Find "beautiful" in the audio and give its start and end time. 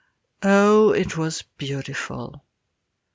1.43-2.43